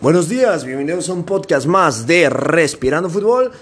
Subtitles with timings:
[0.00, 3.52] Buenos días, bienvenidos a un podcast más de Respirando Fútbol.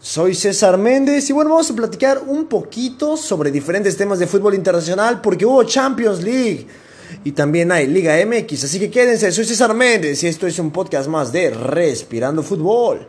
[0.00, 4.54] Soy César Méndez y bueno, vamos a platicar un poquito sobre diferentes temas de fútbol
[4.56, 6.66] internacional porque hubo Champions League
[7.22, 10.72] y también hay Liga MX, así que quédense, soy César Méndez y esto es un
[10.72, 13.06] podcast más de Respirando Fútbol.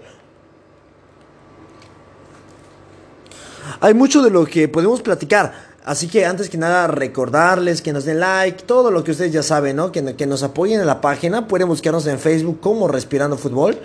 [3.79, 5.74] Hay mucho de lo que podemos platicar.
[5.85, 9.43] Así que antes que nada recordarles que nos den like, todo lo que ustedes ya
[9.43, 9.91] saben, ¿no?
[9.91, 11.47] Que, que nos apoyen en la página.
[11.47, 13.77] Pueden buscarnos en Facebook como Respirando Fútbol,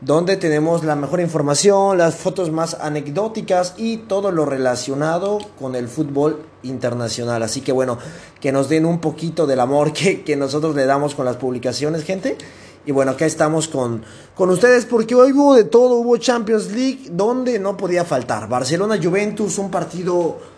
[0.00, 5.86] donde tenemos la mejor información, las fotos más anecdóticas y todo lo relacionado con el
[5.88, 7.42] fútbol internacional.
[7.42, 7.98] Así que bueno,
[8.40, 12.04] que nos den un poquito del amor que, que nosotros le damos con las publicaciones,
[12.04, 12.38] gente.
[12.86, 14.02] Y bueno, acá estamos con,
[14.34, 18.48] con ustedes porque hoy hubo de todo, hubo Champions League donde no podía faltar.
[18.48, 20.53] Barcelona-Juventus, un partido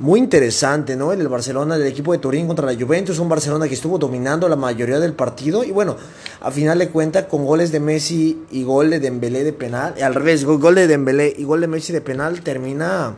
[0.00, 1.12] muy interesante, ¿no?
[1.12, 4.56] El Barcelona del equipo de Turín contra la Juventus, un Barcelona que estuvo dominando la
[4.56, 5.96] mayoría del partido y bueno,
[6.40, 10.14] a final de cuenta con goles de Messi y gol de Dembélé de penal, al
[10.14, 13.14] revés, gol de Dembélé y gol de Messi de penal termina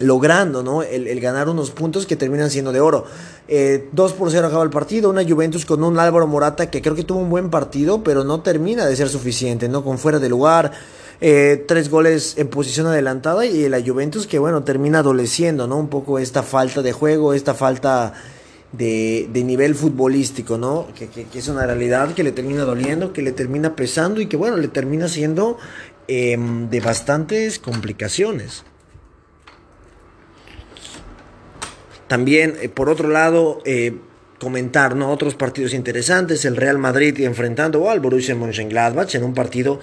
[0.00, 0.82] logrando, ¿no?
[0.82, 3.04] El, ganar unos puntos que terminan siendo de oro.
[3.46, 6.96] Eh, 2 por 0 acaba el partido, una Juventus con un Álvaro Morata que creo
[6.96, 9.84] que tuvo un buen partido, pero no termina de ser suficiente, ¿no?
[9.84, 10.72] Con fuera de lugar
[11.20, 15.88] eh, tres goles en posición adelantada y la Juventus que bueno termina adoleciendo no un
[15.88, 18.14] poco esta falta de juego esta falta
[18.72, 23.32] de, nivel futbolístico no que, que, es una realidad que le termina doliendo que le
[23.32, 25.58] termina pesando y que bueno le termina siendo
[26.08, 28.64] em, de bastantes complicaciones.
[32.08, 33.94] También eh, por otro lado eh,
[34.40, 35.12] comentar ¿no?
[35.12, 39.80] otros partidos interesantes el Real Madrid enfrentando al Borussia Mönchengladbach en un partido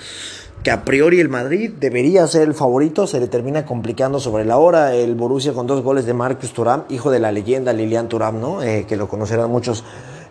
[0.70, 4.94] a priori el Madrid debería ser el favorito, se le termina complicando sobre la hora.
[4.94, 8.62] El Borussia con dos goles de Marcus Thuram, hijo de la leyenda Lilian Thuram, ¿no?
[8.62, 9.84] Eh, que lo conocerán muchos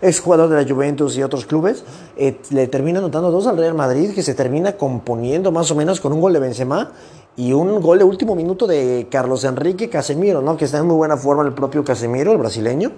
[0.03, 1.84] exjugadores de la Juventus y otros clubes,
[2.17, 6.01] eh, le termina anotando dos al Real Madrid, que se termina componiendo más o menos
[6.01, 6.93] con un gol de Benzema
[7.37, 10.56] y un gol de último minuto de Carlos Enrique Casemiro, ¿no?
[10.56, 12.93] que está en muy buena forma el propio Casemiro, el brasileño.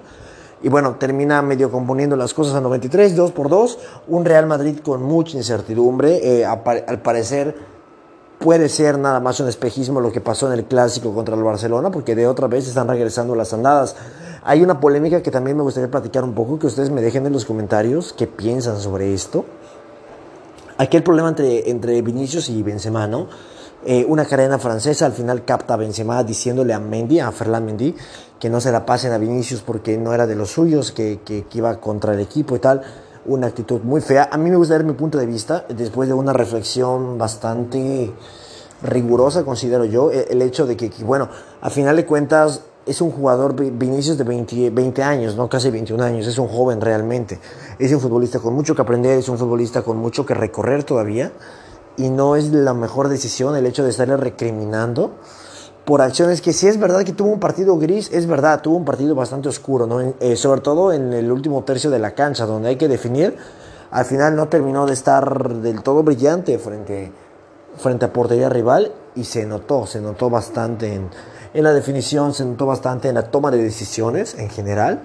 [0.63, 3.79] Y bueno, termina medio componiendo las cosas a 93, 2 por 2.
[4.09, 6.41] Un Real Madrid con mucha incertidumbre.
[6.41, 7.55] Eh, al parecer
[8.39, 11.91] puede ser nada más un espejismo lo que pasó en el clásico contra el Barcelona,
[11.91, 13.97] porque de otra vez están regresando las andadas.
[14.43, 17.33] Hay una polémica que también me gustaría platicar un poco, que ustedes me dejen en
[17.33, 19.45] los comentarios qué piensan sobre esto.
[20.77, 23.27] Aquí el problema entre, entre Vinicius y Benzema, ¿no?
[23.91, 27.97] Eh, una cadena francesa al final capta a Benzema diciéndole a Mendy, a Ferland Mendy,
[28.39, 31.47] que no se la pasen a Vinicius porque no era de los suyos, que, que,
[31.55, 32.83] iba contra el equipo y tal.
[33.25, 34.29] Una actitud muy fea.
[34.31, 38.13] A mí me gusta ver mi punto de vista después de una reflexión bastante
[38.83, 41.31] rigurosa, considero yo, e, el hecho de que, bueno,
[41.63, 46.05] a final de cuentas es un jugador, Vinicius de 20, 20, años, no casi 21
[46.05, 47.41] años, es un joven realmente.
[47.79, 51.33] Es un futbolista con mucho que aprender, es un futbolista con mucho que recorrer todavía
[51.99, 55.13] y no es la mejor decisión el hecho de estarle recriminando
[55.85, 58.85] por acciones que si es verdad que tuvo un partido gris, es verdad, tuvo un
[58.85, 60.01] partido bastante oscuro, ¿no?
[60.21, 63.37] Eh, sobre todo en el último tercio de la cancha, donde hay que definir,
[63.91, 67.11] al final no terminó de estar del todo brillante frente,
[67.79, 71.09] frente a portería rival y se notó, se notó bastante en,
[71.55, 75.01] en la definición, se notó bastante en la toma de decisiones en general.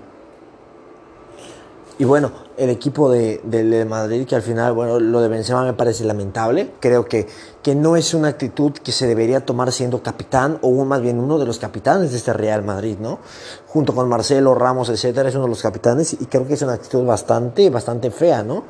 [2.00, 5.74] Y bueno, el equipo de, de, Madrid, que al final, bueno, lo de Benzema me
[5.74, 6.72] parece lamentable.
[6.80, 7.28] Creo que,
[7.62, 11.38] que no es una actitud que se debería tomar siendo capitán, o más bien uno
[11.38, 13.20] de los capitanes de este Real Madrid, ¿no?
[13.68, 16.74] Junto con Marcelo, Ramos, etcétera, es uno de los capitanes, y creo que es una
[16.74, 18.64] actitud bastante, bastante fea, ¿no?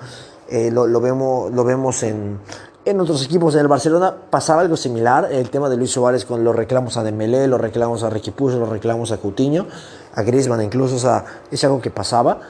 [0.49, 2.39] Eh, lo, lo, vemos, lo vemos en,
[2.83, 3.53] en otros equipos.
[3.55, 7.03] En el Barcelona pasaba algo similar, el tema de Luis Suárez con los reclamos a
[7.03, 9.65] Dembélé, los reclamos a Ricky Puig, los reclamos a Coutinho,
[10.13, 12.41] a Griezmann incluso, o sea, es algo que pasaba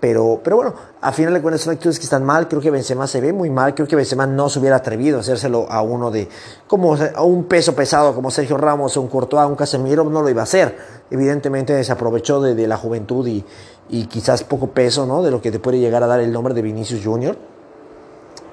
[0.00, 2.46] pero, pero bueno, a final de cuentas son actitudes que están mal.
[2.46, 3.74] Creo que Benzema se ve muy mal.
[3.74, 6.28] Creo que Benzema no se hubiera atrevido a hacérselo a uno de,
[6.68, 10.42] como a un peso pesado como Sergio Ramos, un Courtois, un Casemiro, no lo iba
[10.42, 10.78] a hacer.
[11.10, 13.44] Evidentemente se aprovechó de, la juventud y,
[13.88, 15.22] y, quizás poco peso, ¿no?
[15.22, 17.36] De lo que te puede llegar a dar el nombre de Vinicius Junior.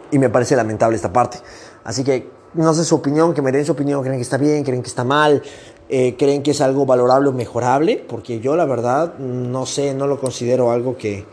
[0.09, 1.37] Y me parece lamentable esta parte.
[1.83, 4.63] Así que no sé su opinión, que me den su opinión, creen que está bien,
[4.63, 5.43] creen que está mal,
[5.89, 10.07] eh, creen que es algo valorable o mejorable, porque yo la verdad no sé, no
[10.07, 11.25] lo considero algo que,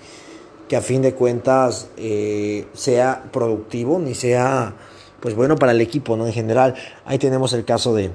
[0.68, 4.74] que a fin de cuentas eh, sea productivo ni sea
[5.20, 6.26] pues bueno para el equipo, ¿no?
[6.26, 8.10] En general, ahí tenemos el caso de,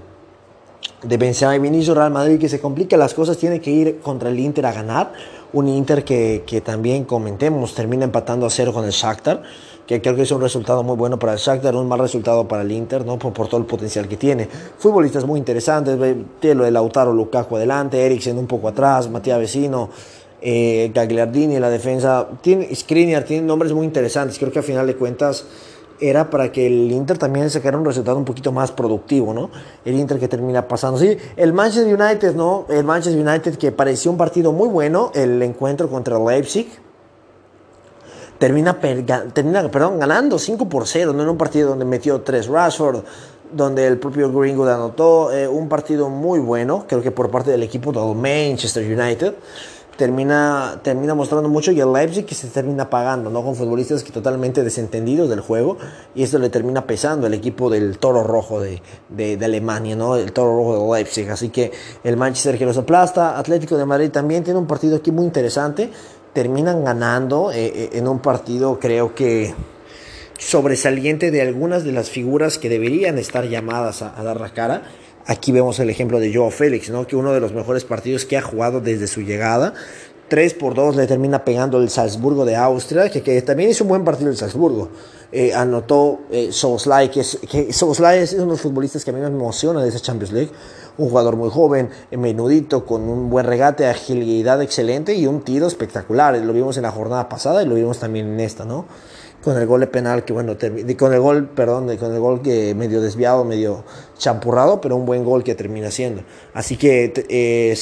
[1.03, 4.29] de Benzema y Vinicius Real Madrid que se complica las cosas, tiene que ir contra
[4.29, 5.13] el Inter a ganar,
[5.53, 9.44] un Inter que, que también comentemos, termina empatando a cero con el Shakhtar,
[9.85, 12.63] que creo que es un resultado muy bueno para el Shakhtar, un mal resultado para
[12.63, 13.18] el Inter, ¿no?
[13.18, 14.47] por, por todo el potencial que tiene.
[14.77, 15.97] Futbolistas muy interesantes,
[16.39, 19.89] tiene lo de Lautaro Lukaku adelante, Eriksen un poco atrás, Matías Vecino,
[20.41, 24.38] eh, Gagliardini, la defensa, tiene, Skriniar, tienen nombres muy interesantes.
[24.38, 25.45] Creo que a final de cuentas
[25.99, 29.49] era para que el Inter también sacara un resultado un poquito más productivo, ¿no?
[29.85, 30.99] El Inter que termina pasando.
[30.99, 32.65] Sí, el Manchester United, ¿no?
[32.69, 36.67] El Manchester United que pareció un partido muy bueno, el encuentro contra Leipzig.
[38.39, 38.79] Termina,
[39.33, 41.23] termina perdón, ganando 5 por 0, ¿no?
[41.23, 43.03] En un partido donde metió 3 Rashford,
[43.51, 45.31] donde el propio Greenwood anotó.
[45.31, 49.33] Eh, un partido muy bueno, creo que por parte del equipo del Manchester United
[49.97, 53.44] termina, termina mostrando mucho y el Leipzig que se termina pagando, ¿no?
[53.44, 55.77] Con futbolistas que totalmente desentendidos del juego
[56.15, 60.15] y esto le termina pesando al equipo del Toro Rojo de, de, Alemania, ¿no?
[60.15, 61.29] El Toro Rojo de Leipzig.
[61.29, 61.71] Así que
[62.03, 65.89] el Manchester que los aplasta, Atlético de Madrid también tiene un partido aquí muy interesante.
[66.31, 69.55] Terminan ganando eh, eh, en un partido creo que
[70.38, 74.83] sobresaliente de algunas de las figuras que deberían estar llamadas a, a dar la cara
[75.27, 77.06] Aquí vemos el ejemplo de Joao Félix, ¿no?
[77.06, 79.74] que uno de los mejores partidos que ha jugado desde su llegada.
[80.29, 84.06] 3 por 2 le termina pegando el Salzburgo de Austria, que, también hizo un buen
[84.06, 84.89] partido el Salzburgo.
[85.33, 86.50] Eh, anotó eh,
[87.12, 90.00] que, es, que es uno de los futbolistas que a mí me emociona de esa
[90.00, 90.51] Champions League.
[90.97, 96.38] Un jugador muy joven, menudito, con un buen regate, agilidad excelente y un tiro espectacular.
[96.38, 98.85] Lo vimos en la jornada pasada y lo vimos también en esta, ¿no?
[99.43, 100.57] Con el gol de penal que bueno,
[100.97, 103.83] con el gol, perdón, con el gol que medio desviado, medio
[104.17, 106.23] champurrado, pero un buen gol que termina siendo.
[106.53, 107.75] Así que eh,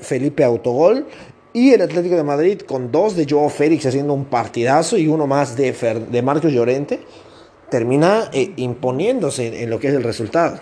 [0.00, 1.06] Felipe autogol
[1.52, 5.26] y el Atlético de Madrid con dos de Joao Félix haciendo un partidazo y uno
[5.26, 5.72] más de,
[6.10, 7.00] de Marcos Llorente,
[7.70, 10.60] termina eh, imponiéndose en, lo que es el resultado.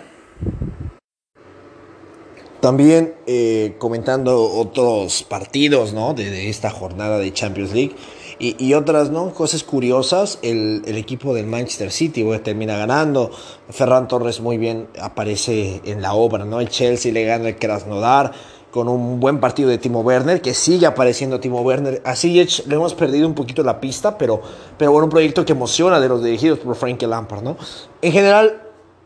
[2.59, 6.13] También eh, comentando otros partidos ¿no?
[6.13, 7.95] de, esta jornada de Champions League.
[8.39, 9.33] Y, otras ¿no?
[9.33, 13.31] cosas curiosas, el, el, equipo del Manchester City termina ganando,
[13.69, 16.59] Ferran Torres muy bien aparece en la obra, ¿no?
[16.59, 18.33] el Chelsea le gana el Krasnodar
[18.77, 21.99] con un buen partido de Timo Werner, que sigue apareciendo Timo Werner.
[22.05, 24.39] Así le hemos perdido un poquito la pista, pero,
[24.77, 27.41] pero bueno, un proyecto que emociona de los dirigidos por Frank Lampard.
[27.41, 27.57] ¿no?
[28.03, 28.61] En general,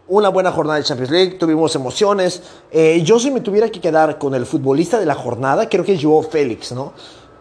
[0.07, 2.43] una buena jornada de Champions League, tuvimos emociones.
[2.69, 5.93] Eh, yo si me tuviera que quedar con el futbolista de la jornada, creo que
[5.93, 6.91] es Joao Félix, ¿no?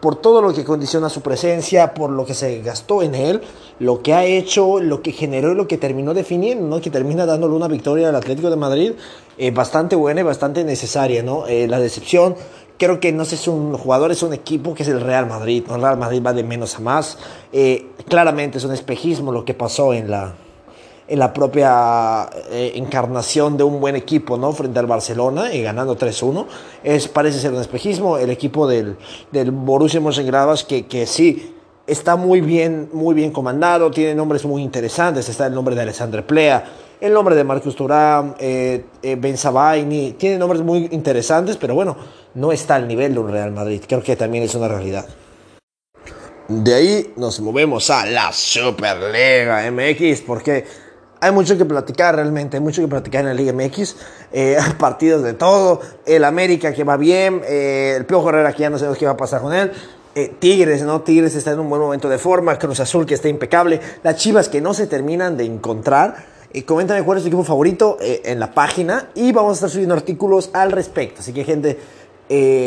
[0.01, 3.41] Por todo lo que condiciona su presencia, por lo que se gastó en él,
[3.79, 7.55] lo que ha hecho, lo que generó y lo que terminó definiendo, que termina dándole
[7.55, 8.93] una victoria al Atlético de Madrid
[9.37, 11.21] eh, bastante buena y bastante necesaria.
[11.23, 11.45] ¿no?
[11.47, 12.35] Eh, la decepción,
[12.77, 15.63] creo que no es un jugador, es un equipo que es el Real Madrid.
[15.67, 15.75] ¿no?
[15.75, 17.19] El Real Madrid va de menos a más.
[17.53, 20.33] Eh, claramente es un espejismo lo que pasó en la,
[21.11, 24.53] en la propia eh, encarnación de un buen equipo, ¿no?
[24.53, 26.45] Frente al Barcelona y ganando 3-1.
[26.85, 28.17] Es, parece ser un espejismo.
[28.17, 28.95] El equipo del,
[29.29, 31.53] del Borussia Mönchengladbach que, que sí
[31.85, 35.27] está muy bien, muy bien comandado, tiene nombres muy interesantes.
[35.27, 36.63] Está el nombre de Alessandro Plea,
[37.01, 41.97] el nombre de Marcus Thuram, eh, eh, Ben Sabaini, tiene nombres muy interesantes, pero bueno,
[42.35, 43.81] no está al nivel de un Real Madrid.
[43.85, 45.05] Creo que también es una realidad.
[46.47, 50.65] De ahí nos movemos a la Superliga MX, porque
[51.23, 53.95] hay mucho que platicar realmente, hay mucho que platicar en la Liga MX.
[54.33, 55.79] Eh, partidos de todo.
[56.05, 57.41] El América que va bien.
[57.47, 59.71] Eh, el Piojo Herrera que ya no sabemos qué va a pasar con él.
[60.15, 61.01] Eh, Tigres, ¿no?
[61.01, 62.57] Tigres está en un buen momento de forma.
[62.57, 63.79] Cruz Azul que está impecable.
[64.01, 66.15] Las Chivas que no se terminan de encontrar.
[66.51, 69.11] Eh, coméntame cuál es tu equipo favorito en la página.
[69.13, 71.21] Y vamos a estar subiendo artículos al respecto.
[71.21, 71.77] Así que, gente,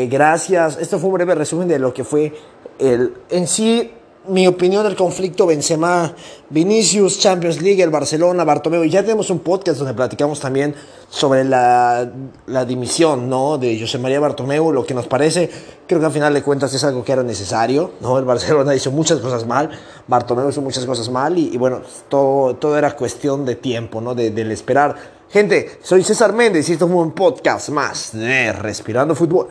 [0.09, 0.77] gracias.
[0.79, 2.33] Esto fue un breve resumen de lo que fue
[2.79, 3.91] el en sí
[4.27, 6.13] mi opinión del conflicto Benzema,
[6.49, 8.83] Vinicius, Champions League, el Barcelona, Bartomeu.
[8.83, 10.75] Y ya tenemos un podcast donde platicamos también
[11.09, 12.09] sobre la,
[12.47, 13.57] la, dimisión ¿no?
[13.57, 15.49] de José María Bartomeu, lo que nos parece.
[15.87, 17.91] Creo que al final de cuentas es algo que era necesario.
[18.01, 18.17] ¿no?
[18.17, 19.69] El Barcelona hizo muchas cosas mal,
[20.07, 24.15] Bartomeu hizo muchas cosas mal y, bueno, todo, todo era cuestión de tiempo, ¿no?
[24.15, 24.95] de, del esperar.
[25.29, 29.49] Gente, soy César Méndez y esto es un podcast más de Respirando Fútbol.